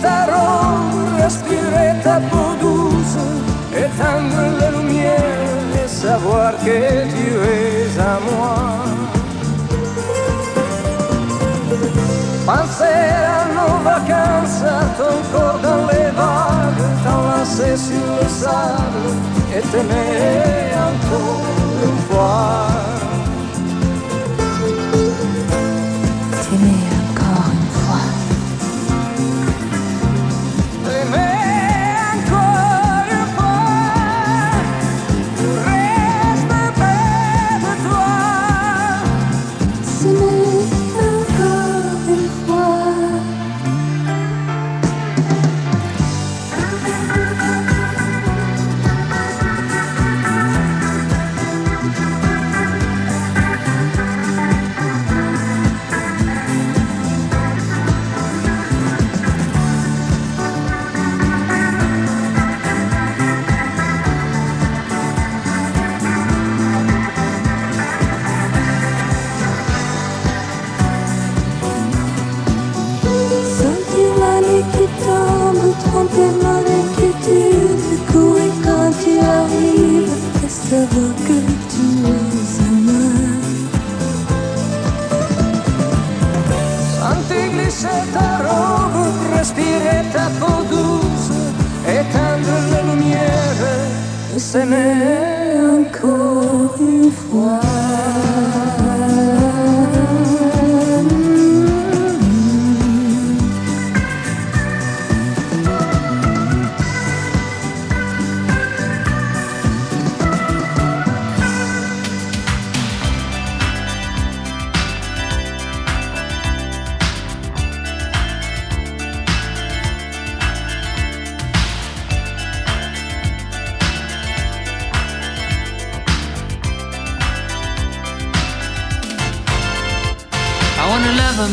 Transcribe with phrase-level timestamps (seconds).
[0.00, 3.18] ta robe, respirer ta peau douce,
[3.76, 6.78] éteindre la lumière et savoir que
[7.14, 8.54] tu es à moi.
[12.46, 13.06] Penser
[13.38, 14.64] à nos vacances,
[14.98, 19.08] ton corps dans les vagues, t'enlacer sur le sable
[19.56, 21.44] et t'aimer encore
[21.84, 22.81] une fois.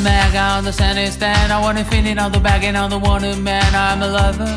[0.04, 1.52] Man on the sandy stand.
[1.52, 3.74] I wanna feel it on the back and on the wanted man.
[3.74, 4.50] I'm a lover.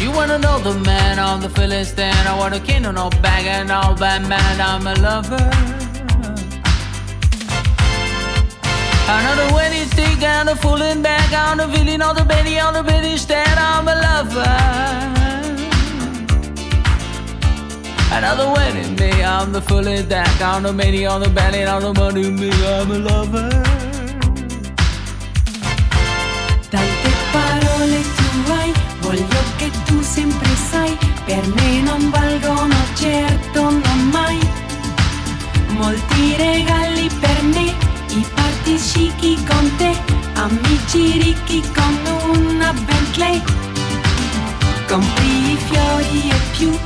[0.00, 2.28] You wanna know the man on the filling stand.
[2.28, 4.60] I wanna king on no bag and all bad man.
[4.60, 5.50] I'm a lover.
[9.16, 12.82] Another wedding stick and a fooling back on the feeling on the belly on the
[12.82, 13.58] belly stand.
[13.58, 15.19] I'm a lover.
[18.12, 21.92] Another wedding me, I'm the fully deck, on the many on the belly, on the
[21.94, 23.48] money me, I'm a lover.
[26.70, 34.08] Tante parole tu hai, voglio che tu sempre sai, per me non valgono certo non
[34.12, 34.38] mai.
[35.68, 37.74] Molti regali per me,
[38.08, 39.96] i party chic con te,
[40.34, 41.96] amici ricchi con
[42.36, 43.40] una Bentley.
[44.88, 46.78] Compri i fiori e più,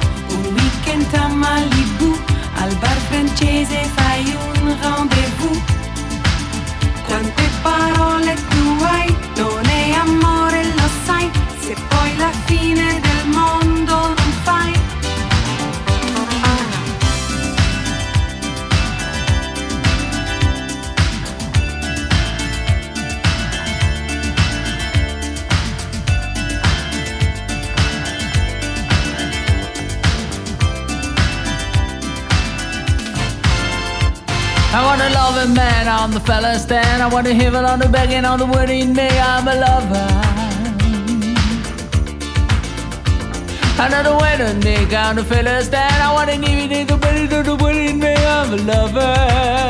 [0.84, 2.16] weekend a Malibu,
[2.60, 5.62] al bar francese fai un rendezvous.
[7.06, 13.03] Quante parole tu hai, non è amore, lo sai, se poi la fine
[34.76, 37.00] I want a loving man, I'm the fella stand.
[37.00, 40.08] I want to hear on the begging, on the wedding me, I'm a lover.
[43.78, 46.02] Another way to make on the fella stand.
[46.02, 49.63] I want to need it, the wedding, the wedding me, I'm a lover.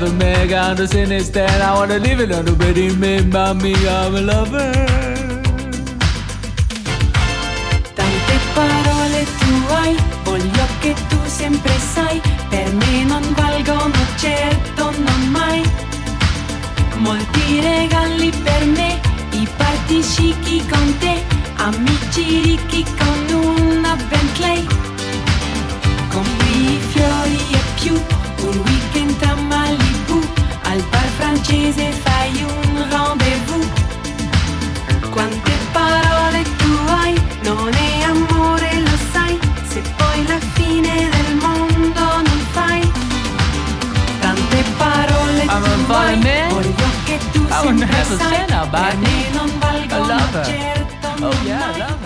[0.00, 1.60] Wanna love a man, got to sin instead.
[1.60, 4.72] I wanna live it on the wedding man, mommy, I'm a lover.
[7.94, 15.28] Tante parole tu hai, voglio che tu sempre sai, per me non valgono certo, non
[15.30, 15.62] mai.
[16.96, 19.00] Molti regali per me,
[19.32, 21.22] i parti chic con te,
[21.56, 24.66] amici ricchi con una Bentley.
[26.08, 27.94] Compri fiori e più,
[28.48, 28.79] un
[31.40, 33.66] bar francese fai un rendezvous.
[35.10, 42.00] Quante parole tu hai, non è amore, lo sai, se poi la fine del mondo
[42.00, 42.92] non fai.
[44.20, 49.30] Tante parole I'm a tu voglio che tu I wouldn't sempre sai, per me.
[49.32, 50.44] non valgono love her.
[50.44, 51.99] certo, Oh yeah,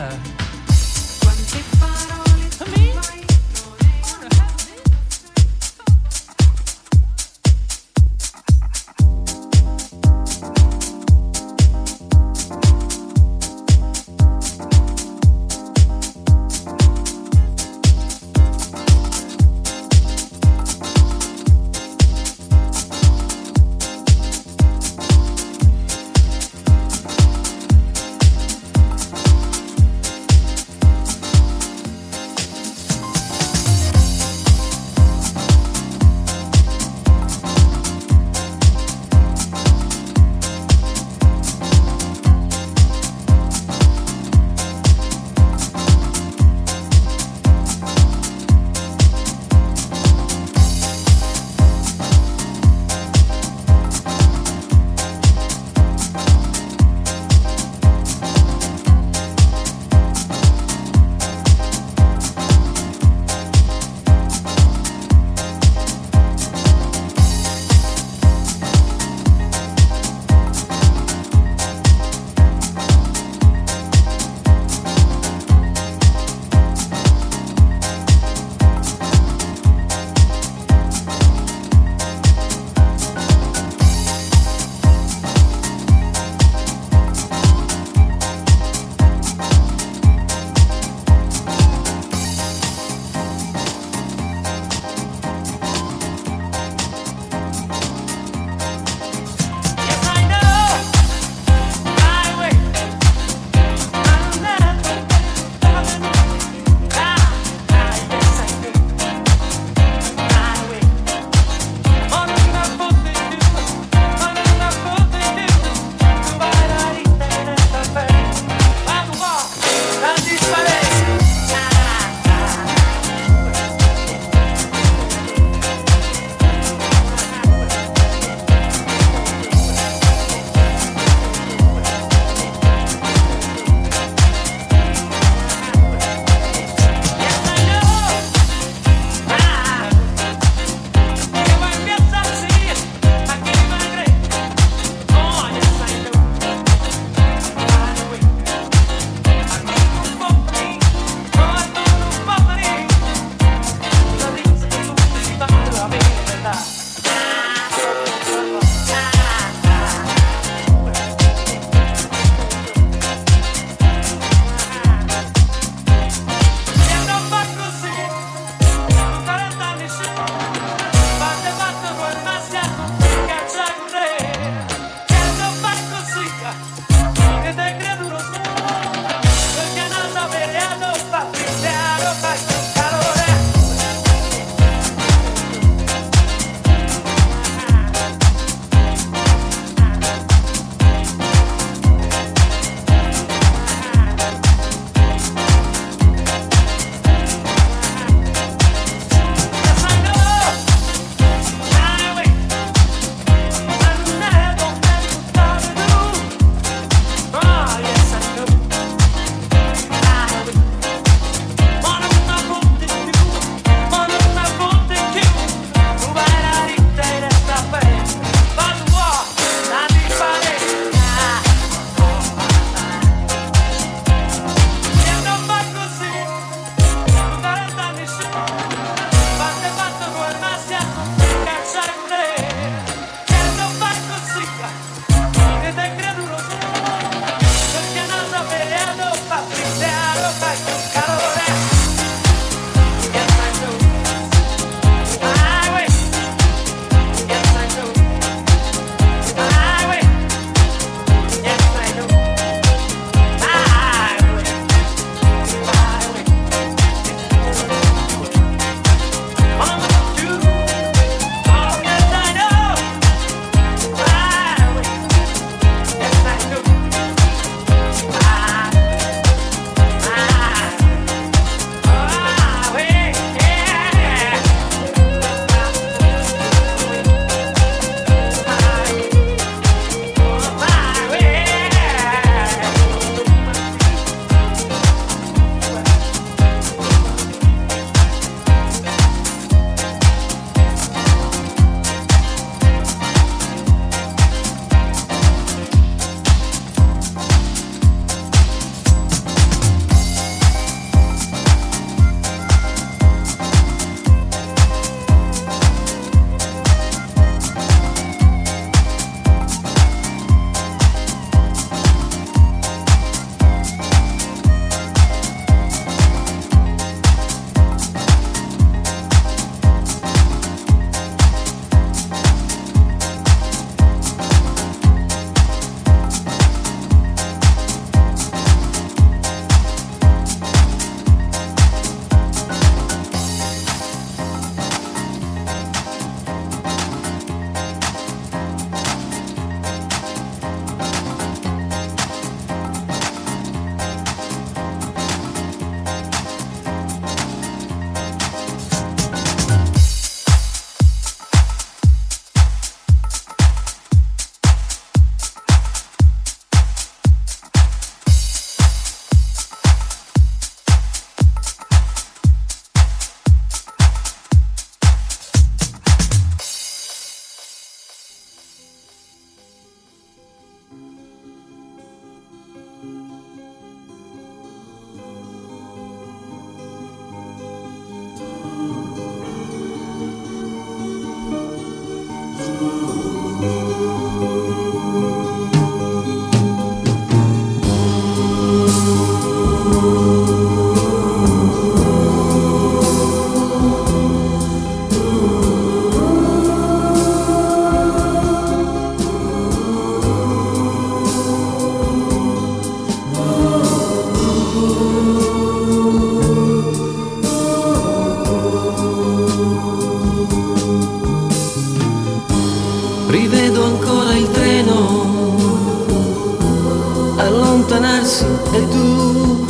[418.56, 419.46] e tu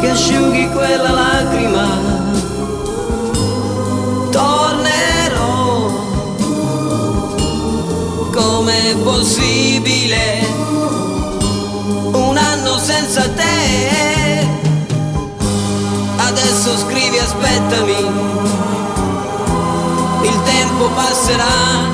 [0.00, 1.86] che asciughi quella lacrima
[4.30, 5.90] tornerò
[8.30, 10.22] com'è possibile.
[12.12, 14.48] Un anno senza te
[16.16, 17.96] adesso scrivi aspettami
[20.22, 21.93] il tempo passerà.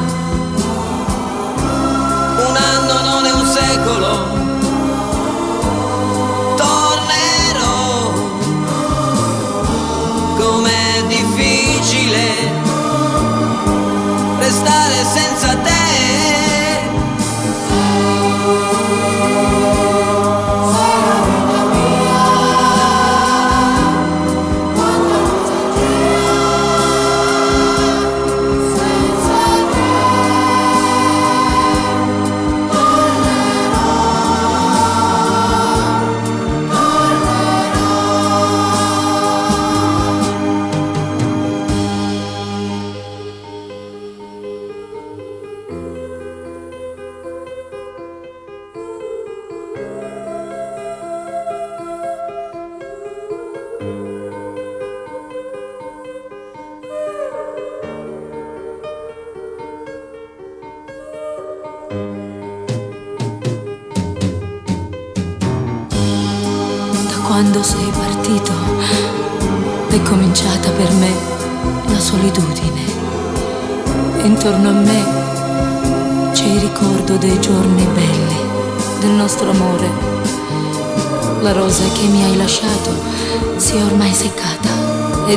[14.51, 15.50] stare senza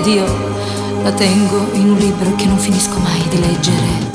[0.03, 0.25] ed io
[1.01, 4.11] la tengo in un libro che non finisco mai di leggere.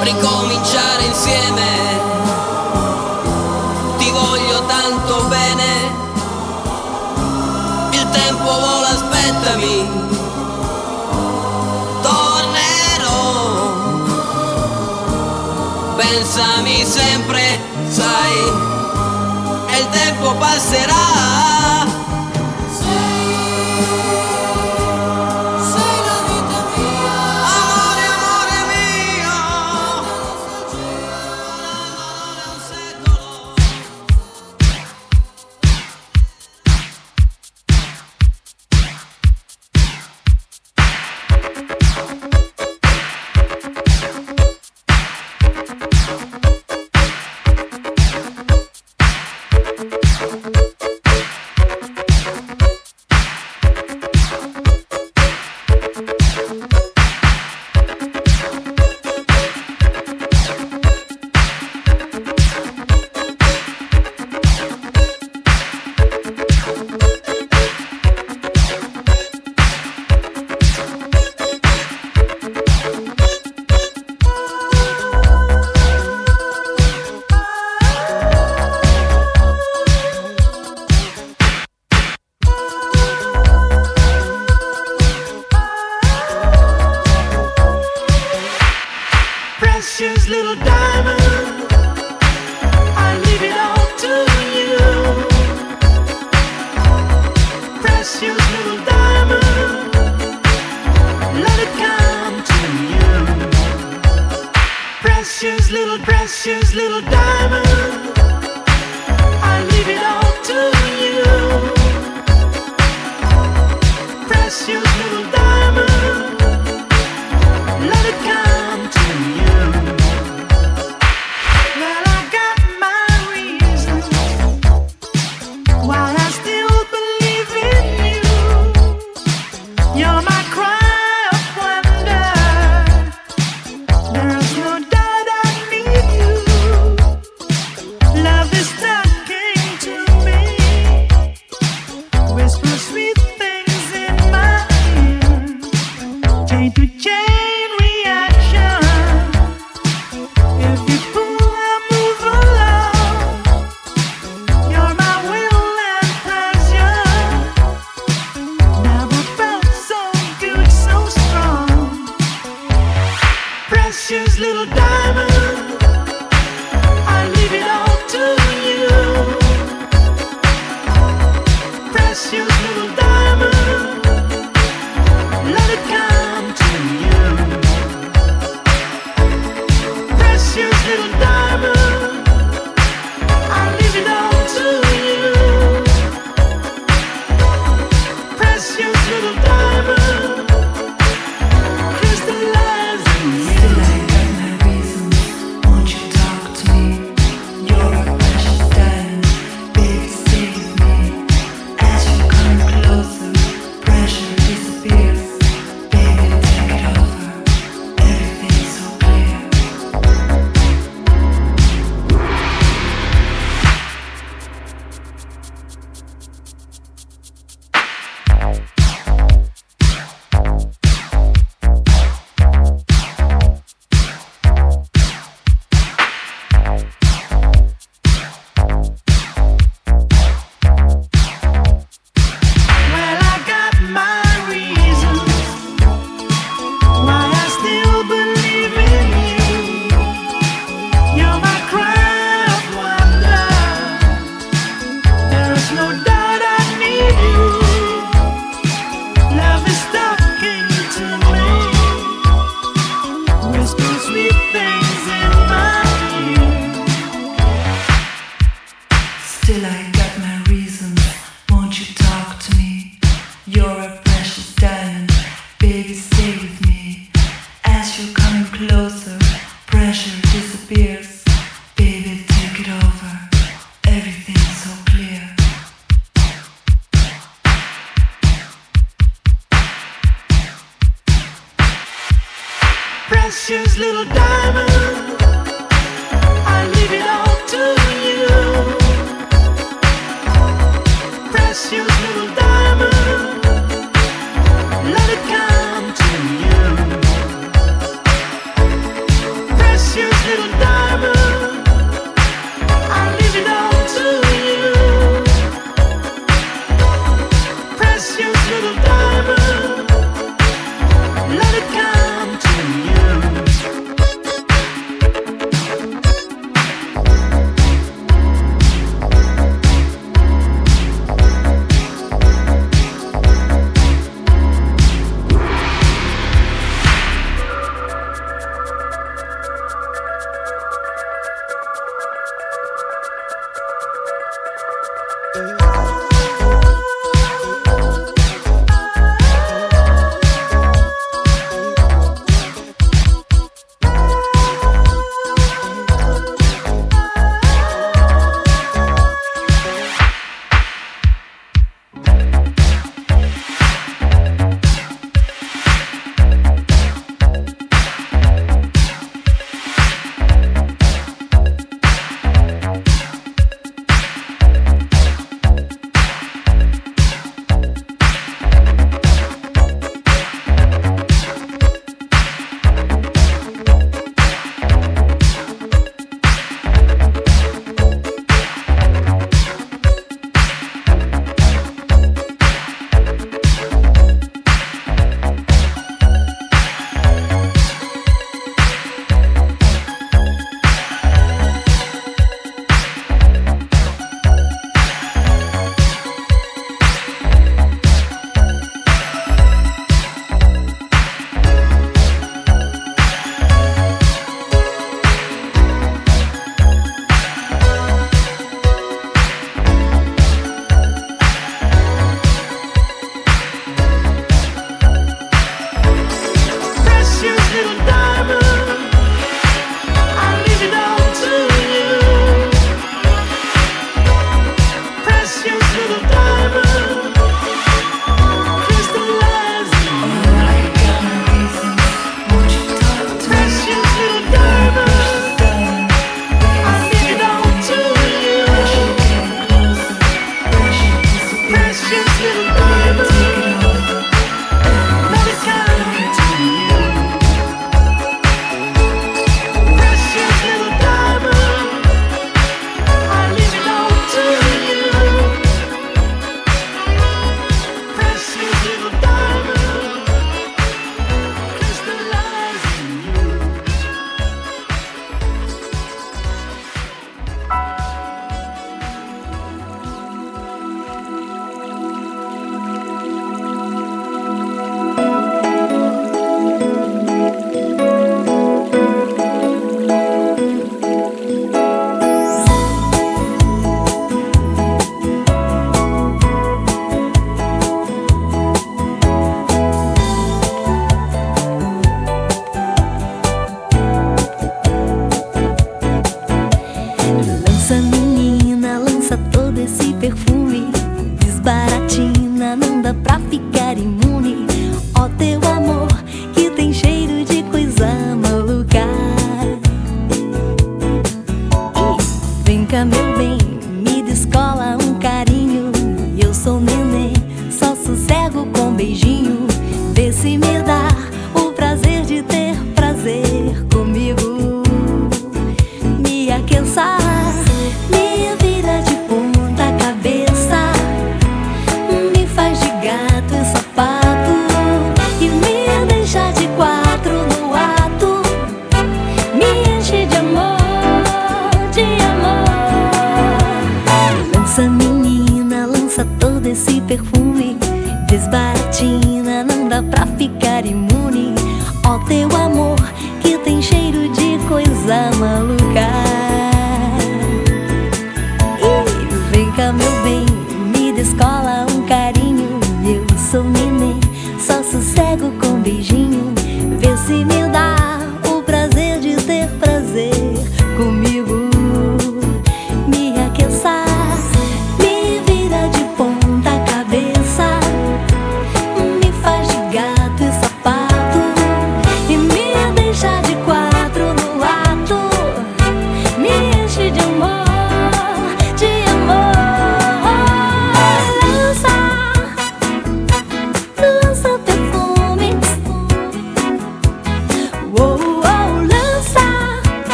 [0.00, 1.62] Ricominciare insieme,
[3.98, 5.64] ti voglio tanto bene,
[7.90, 9.90] il tempo vola, aspettami.
[12.00, 13.34] Tornerò,
[15.96, 18.52] pensami sempre, sai,
[19.72, 21.61] e il tempo passerà.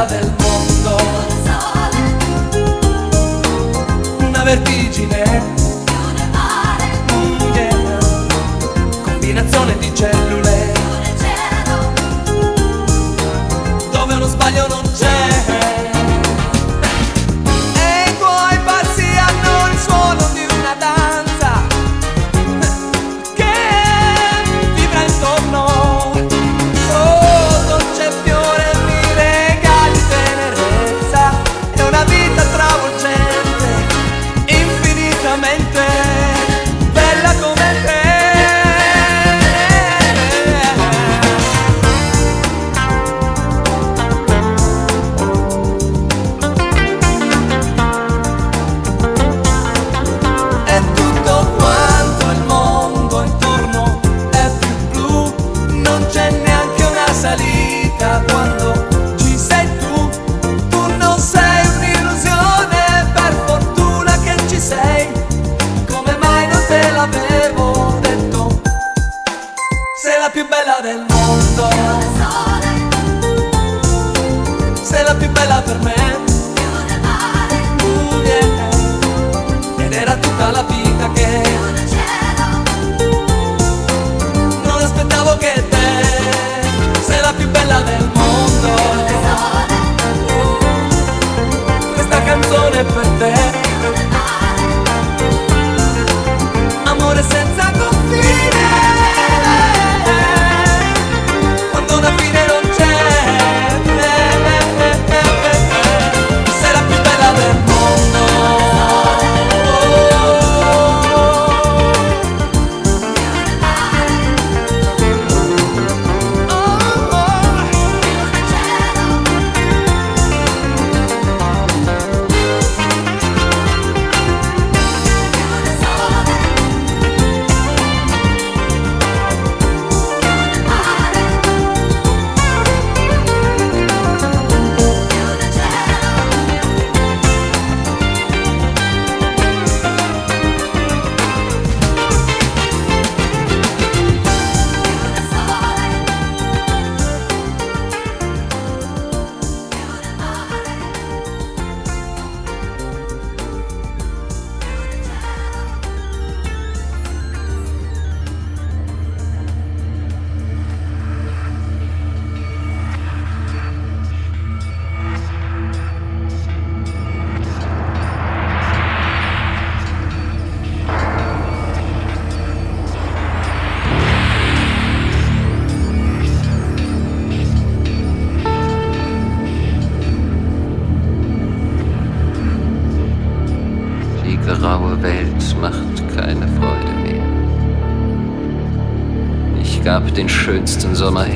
[0.00, 0.96] vita del mondo.
[4.18, 5.42] Una vertigine.
[9.02, 10.29] Combinazione di cielo.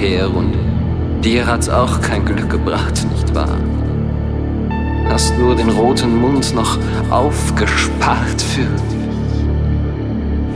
[0.05, 0.53] her und
[1.23, 3.57] dir hat's auch kein Glück gebracht, nicht wahr?
[5.09, 6.79] Hast nur den roten Mund noch
[7.11, 9.41] aufgespart für mich,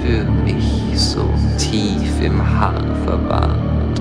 [0.02, 1.24] für mich so
[1.56, 4.00] tief im Haar verwahrt.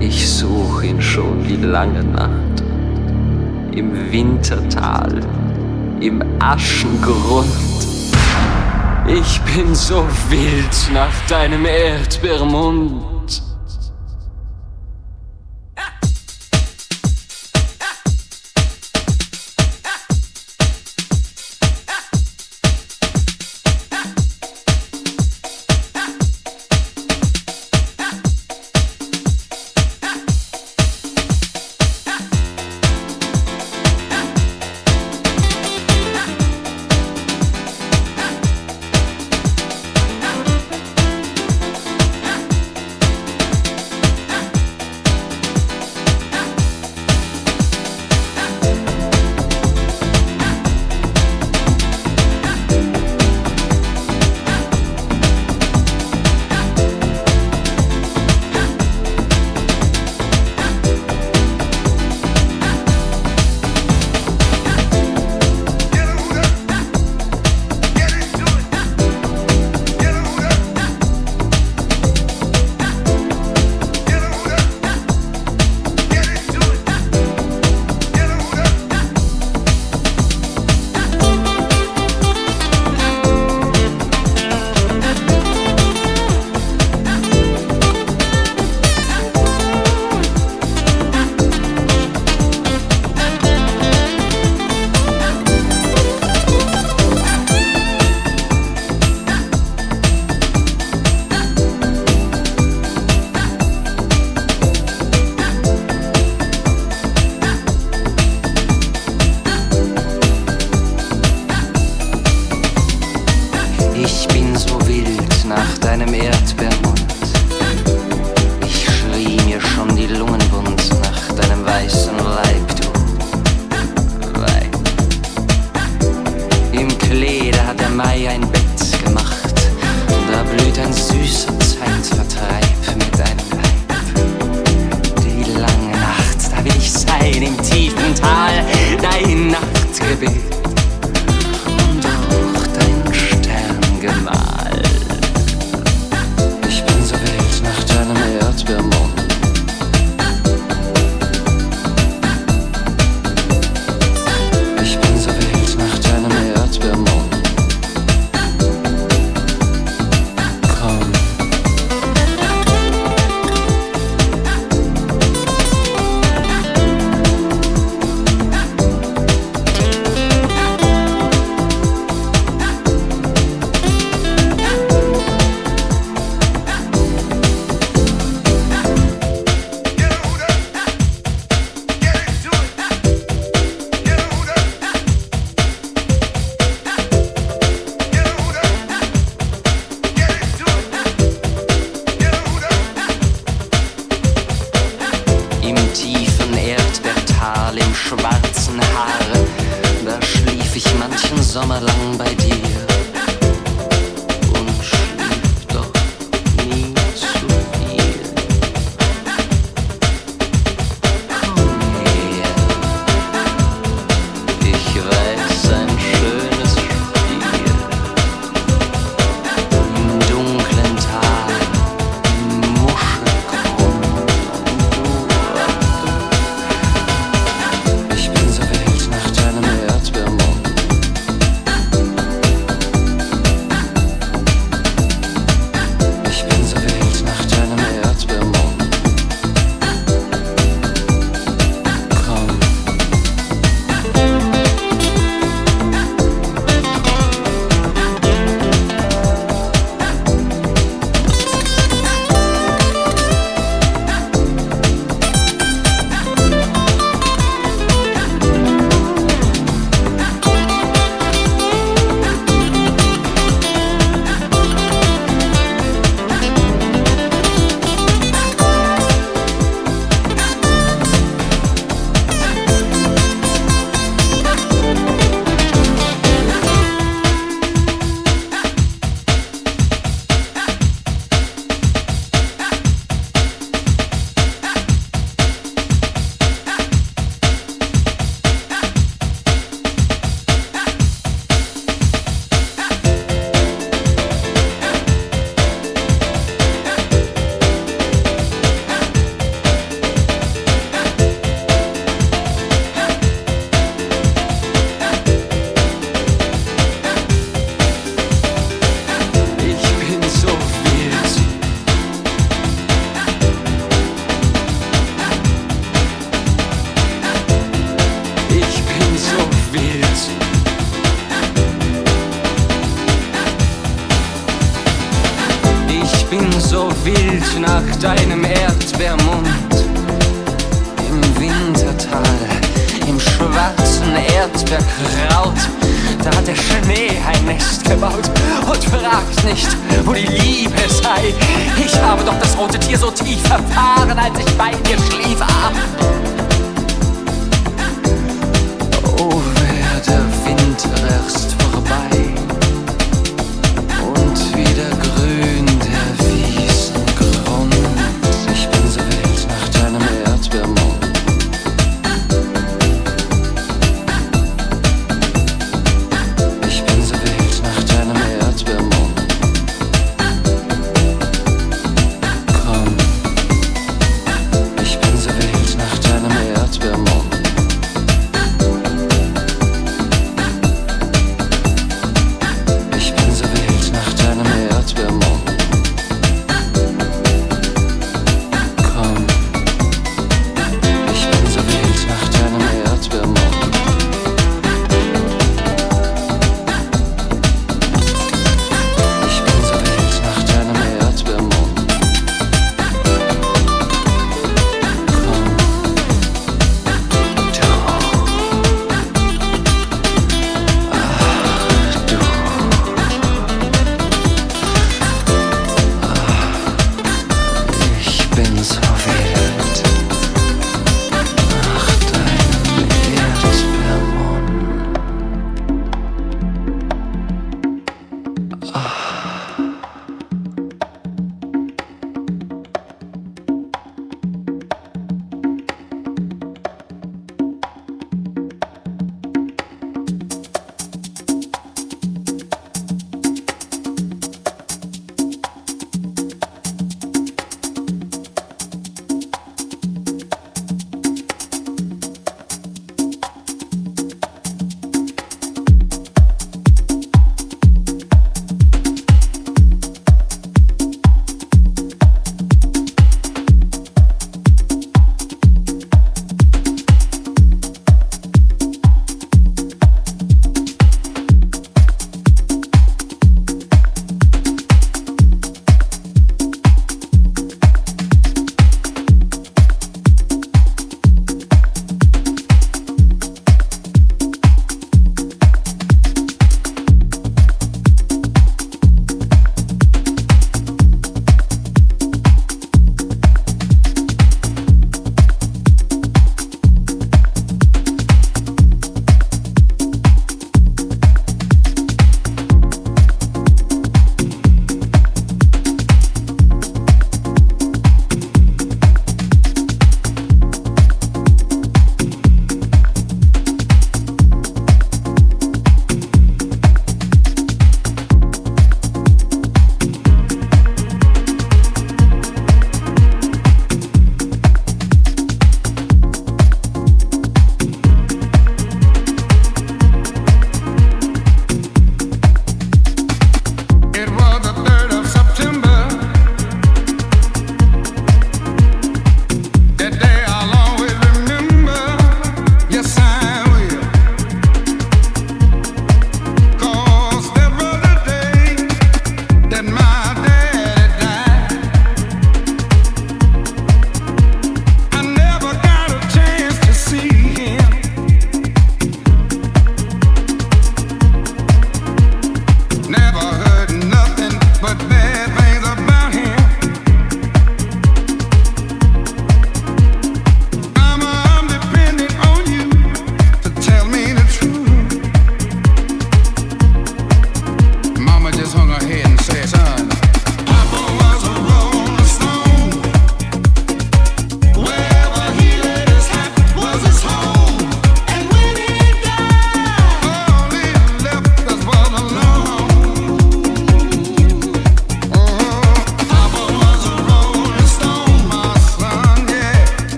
[0.00, 2.62] Ich such ihn schon die lange Nacht,
[3.72, 5.20] im Wintertal,
[6.00, 7.46] im Aschengrund.
[9.06, 13.09] Ich bin so wild nach deinem Erdbeermund.